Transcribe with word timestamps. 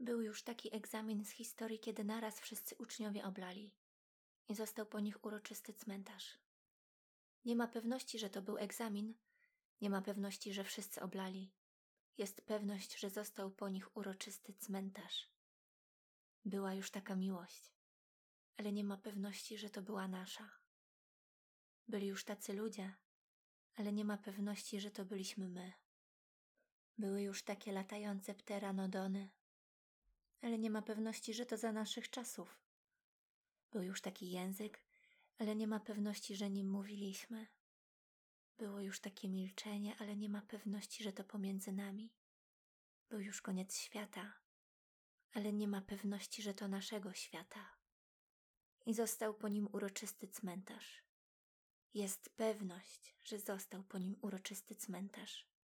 Był 0.00 0.20
już 0.20 0.42
taki 0.42 0.74
egzamin 0.74 1.24
z 1.24 1.30
historii, 1.30 1.78
kiedy 1.78 2.04
naraz 2.04 2.40
wszyscy 2.40 2.76
uczniowie 2.76 3.24
oblali 3.24 3.74
i 4.48 4.54
został 4.54 4.86
po 4.86 5.00
nich 5.00 5.24
uroczysty 5.24 5.72
cmentarz. 5.72 6.38
Nie 7.44 7.56
ma 7.56 7.68
pewności, 7.68 8.18
że 8.18 8.30
to 8.30 8.42
był 8.42 8.58
egzamin, 8.58 9.14
nie 9.80 9.90
ma 9.90 10.02
pewności, 10.02 10.52
że 10.52 10.64
wszyscy 10.64 11.00
oblali. 11.00 11.52
Jest 12.18 12.42
pewność, 12.42 12.98
że 12.98 13.10
został 13.10 13.50
po 13.50 13.68
nich 13.68 13.96
uroczysty 13.96 14.54
cmentarz. 14.54 15.30
Była 16.44 16.74
już 16.74 16.90
taka 16.90 17.16
miłość, 17.16 17.72
ale 18.56 18.72
nie 18.72 18.84
ma 18.84 18.96
pewności, 18.96 19.58
że 19.58 19.70
to 19.70 19.82
była 19.82 20.08
nasza. 20.08 20.50
Byli 21.88 22.06
już 22.06 22.24
tacy 22.24 22.52
ludzie, 22.52 22.94
ale 23.74 23.92
nie 23.92 24.04
ma 24.04 24.18
pewności, 24.18 24.80
że 24.80 24.90
to 24.90 25.04
byliśmy 25.04 25.48
my. 25.48 25.72
Były 26.98 27.22
już 27.22 27.42
takie 27.42 27.72
latające 27.72 28.34
pteranodony, 28.34 29.30
ale 30.42 30.58
nie 30.58 30.70
ma 30.70 30.82
pewności, 30.82 31.34
że 31.34 31.46
to 31.46 31.56
za 31.56 31.72
naszych 31.72 32.10
czasów. 32.10 32.60
Był 33.70 33.82
już 33.82 34.00
taki 34.00 34.30
język, 34.30 34.82
ale 35.38 35.56
nie 35.56 35.66
ma 35.66 35.80
pewności, 35.80 36.36
że 36.36 36.50
nim 36.50 36.70
mówiliśmy. 36.70 37.46
Było 38.58 38.80
już 38.80 39.00
takie 39.00 39.28
milczenie, 39.28 39.96
ale 39.98 40.16
nie 40.16 40.28
ma 40.28 40.42
pewności, 40.42 41.04
że 41.04 41.12
to 41.12 41.24
pomiędzy 41.24 41.72
nami. 41.72 42.12
Był 43.08 43.20
już 43.20 43.42
koniec 43.42 43.78
świata, 43.78 44.32
ale 45.32 45.52
nie 45.52 45.68
ma 45.68 45.80
pewności, 45.80 46.42
że 46.42 46.54
to 46.54 46.68
naszego 46.68 47.12
świata. 47.12 47.76
I 48.86 48.94
został 48.94 49.34
po 49.34 49.48
nim 49.48 49.68
uroczysty 49.72 50.28
cmentarz. 50.28 51.02
Jest 51.94 52.30
pewność, 52.30 53.16
że 53.24 53.38
został 53.38 53.84
po 53.84 53.98
nim 53.98 54.16
uroczysty 54.20 54.74
cmentarz. 54.74 55.55